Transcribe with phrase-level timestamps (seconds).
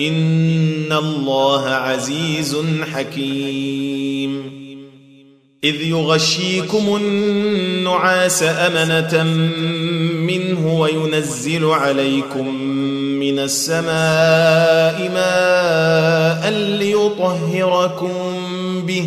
[0.00, 2.56] إن الله عزيز
[2.92, 4.60] حكيم
[5.64, 9.24] إذ يغشيكم النعاس أمنة
[10.26, 12.54] منه وينزل عليكم
[13.20, 18.12] من السماء ماء ليطهركم
[18.86, 19.06] به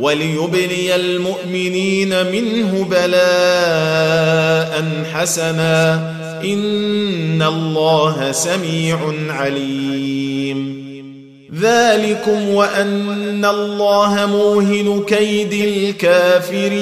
[0.00, 6.10] وليبلي المؤمنين منه بلاء حسنا.
[6.44, 8.98] إن الله سميع
[9.28, 10.80] عليم.
[11.60, 16.80] ذلكم وأن الله موهن كيد الكافرين.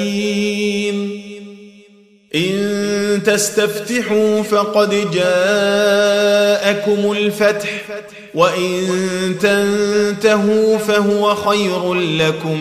[2.35, 7.69] إن تستفتحوا فقد جاءكم الفتح
[8.35, 8.87] وإن
[9.41, 12.61] تنتهوا فهو خير لكم.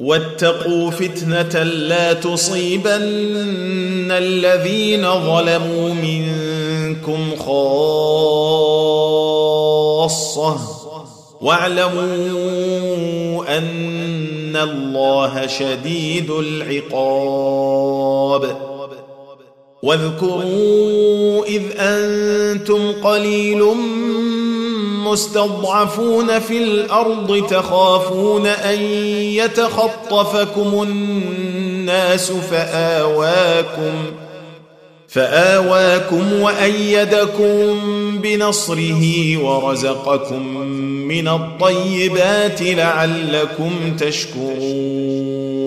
[0.00, 7.56] واتقوا فتنة لا تصيبن الذين ظلموا منكم خاصة.
[11.40, 11.98] واعلموا
[13.58, 17.76] أن الله شديد العقاب.
[19.82, 23.62] واذكروا إذ أنتم قليل
[25.16, 28.80] مستضعفون في الأرض تخافون أن
[29.22, 33.92] يتخطفكم الناس فآواكم
[35.08, 37.80] فآواكم وأيدكم
[38.22, 40.46] بنصره ورزقكم
[41.08, 45.66] من الطيبات لعلكم تشكرون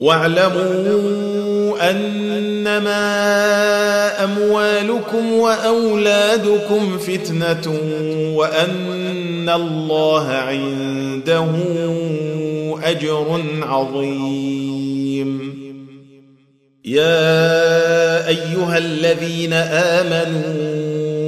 [0.00, 3.04] واعلموا أنما
[4.24, 7.78] أموالكم وأولادكم فتنة
[8.34, 11.46] وأن الله عنده
[12.82, 15.56] أجر عظيم.
[16.84, 20.85] يا أيها الذين آمنوا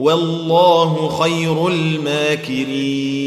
[0.00, 3.20] والله خير الماكرين.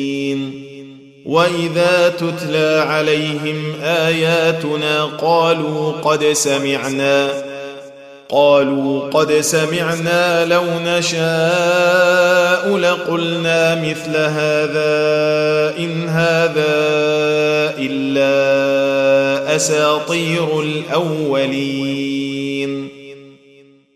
[1.26, 7.30] وإذا تتلى عليهم آياتنا قالوا قد سمعنا
[8.30, 14.94] قالوا قد سمعنا لو نشاء لقلنا مثل هذا
[15.78, 16.74] إن هذا
[17.78, 22.14] إلا أساطير الأولين.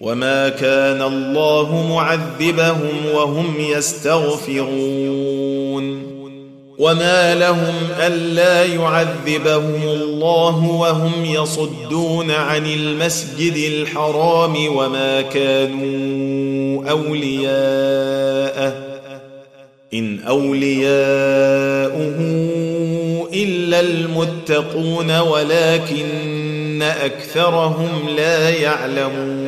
[0.00, 5.18] وما كان الله معذبهم وهم يستغفرون
[6.78, 18.88] وما لهم الا يعذبهم الله وهم يصدون عن المسجد الحرام وما كانوا اولياءه
[19.94, 20.98] ان اولياؤه
[23.34, 29.47] الا المتقون ولكن اكثرهم لا يعلمون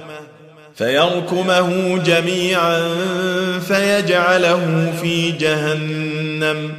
[0.75, 2.81] فيركمه جميعا
[3.59, 6.73] فيجعله في جهنم.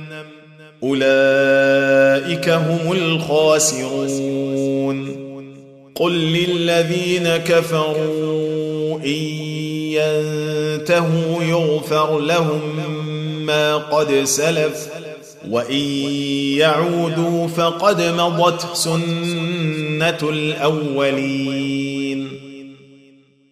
[0.82, 4.12] أولئك هم الخاسرون.
[5.94, 9.22] قل للذين كفروا إن
[9.92, 12.60] ينتهوا يغفر لهم
[13.46, 14.88] ما قد سلف
[15.50, 15.82] وإن
[16.58, 22.41] يعودوا فقد مضت سنة الأولين.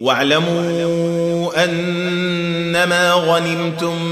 [0.00, 4.02] واعلموا أنما غنمتم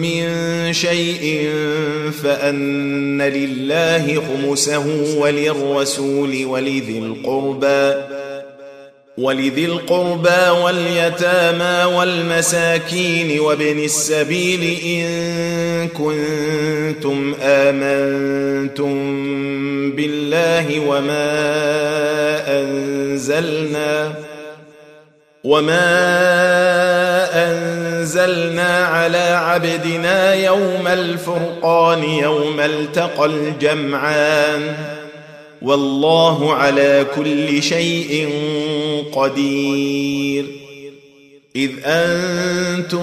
[0.00, 0.22] من
[0.72, 1.50] شيء
[2.22, 4.86] فأن لله خمسه
[5.18, 8.11] وللرسول ولذي القربى.
[9.18, 18.92] ولذي القربى واليتامى والمساكين وابن السبيل إن كنتم آمنتم
[19.96, 21.30] بالله وما
[22.60, 24.14] أنزلنا
[25.44, 25.82] وما
[27.34, 34.74] أنزلنا على عبدنا يوم الفرقان يوم التقى الجمعان
[35.62, 38.28] والله على كل شيء
[39.12, 40.46] قدير.
[41.56, 43.02] إذ أنتم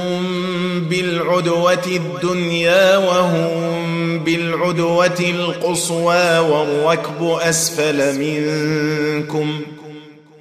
[0.90, 9.62] بالعدوة الدنيا وهم بالعدوة القصوى والركب أسفل منكم.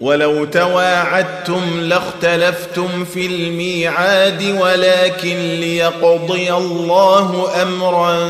[0.01, 8.29] ولو تواعدتم لاختلفتم في الميعاد ولكن ليقضي الله أمرا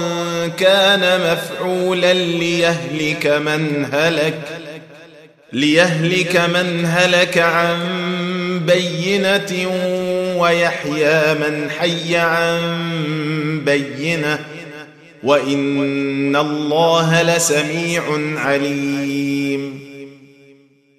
[0.48, 4.40] كان مفعولا ليهلك من هلك
[5.52, 7.78] ليهلك من هلك عن
[8.66, 9.70] بينة
[10.36, 12.60] ويحيى من حي عن
[13.64, 14.38] بينة.
[15.22, 18.02] وإن الله لسميع
[18.36, 19.87] عليم.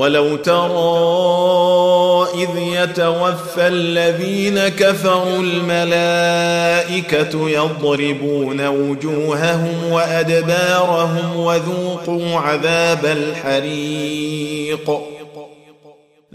[0.00, 0.82] ولو ترى
[2.42, 6.70] إذ يتوفى الذين كفروا الملائكة
[7.50, 14.90] يضربون وجوههم وأدبارهم وذوقوا عذاب الحريق.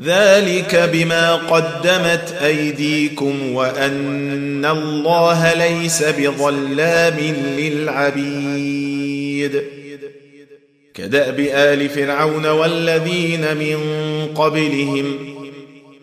[0.04, 7.20] ذلك بما قدمت أيديكم وأن الله ليس بظلام
[7.58, 9.06] للعبيد.
[10.96, 13.78] كدأب آل فرعون والذين من
[14.36, 15.16] قبلهم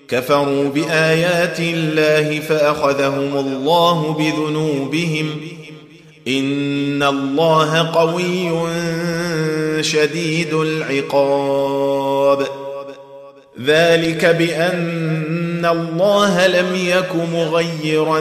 [0.09, 5.41] كفروا بآيات الله فأخذهم الله بذنوبهم
[6.29, 8.51] إن الله قوي
[9.83, 12.47] شديد العقاب.
[13.65, 18.21] ذلك بأن الله لم يك مغيرا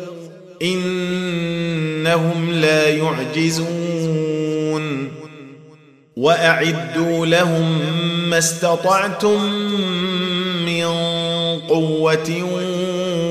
[0.61, 4.01] إنهم لا يعجزون.
[6.17, 7.79] وأعدوا لهم
[8.29, 9.45] ما استطعتم
[10.65, 10.85] من
[11.69, 12.43] قوة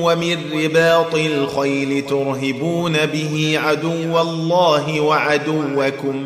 [0.01, 6.25] ومن رباط الخيل ترهبون به عدو الله وعدوكم.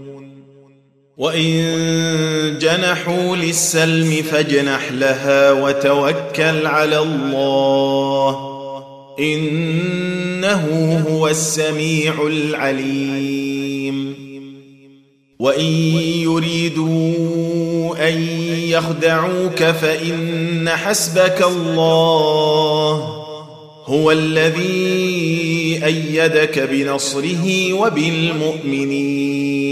[1.17, 8.51] وإن جنحوا للسلم فاجنح لها وتوكل على الله.
[9.19, 14.15] إنه هو السميع العليم.
[15.39, 15.65] وإن
[16.23, 18.21] يريدوا أن
[18.69, 23.17] يخدعوك فإن حسبك الله.
[23.85, 29.71] هو الذي أيدك بنصره وبالمؤمنين.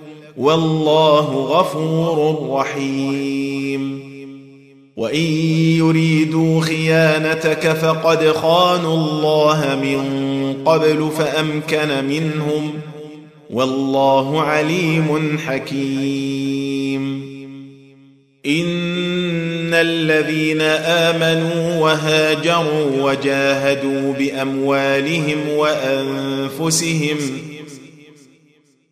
[0.37, 4.11] والله غفور رحيم.
[4.97, 5.23] وإن
[5.77, 10.01] يريدوا خيانتك فقد خانوا الله من
[10.65, 12.71] قبل فأمكن منهم.
[13.49, 17.31] والله عليم حكيم.
[18.45, 27.17] إن الذين آمنوا وهاجروا وجاهدوا بأموالهم وأنفسهم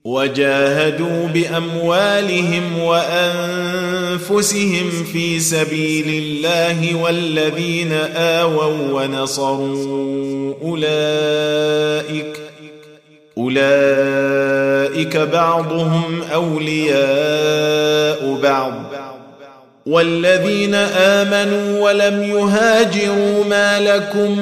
[0.10, 12.39] وجاهدوا بأموالهم وأنفسهم في سبيل الله والذين آووا ونصروا أولئك
[13.38, 18.74] أولئك بعضهم أولياء بعض
[19.86, 24.39] والذين آمنوا ولم يهاجروا ما لكم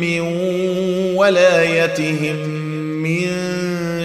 [0.00, 0.20] من
[1.16, 2.36] ولايتهم
[3.02, 3.59] من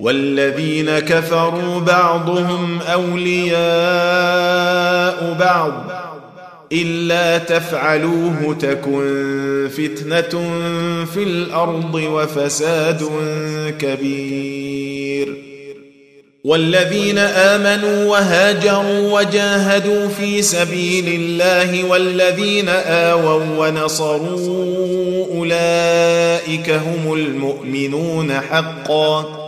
[0.00, 3.58] والذين كفروا بعضهم أولياء
[5.40, 5.72] بعض.
[6.72, 10.50] إلا تفعلوه تكن فتنة
[11.14, 13.08] في الأرض وفساد
[13.78, 15.36] كبير.
[16.44, 29.47] والذين آمنوا وهاجروا وجاهدوا في سبيل الله والذين آووا ونصروا أولئك هم المؤمنون حقا.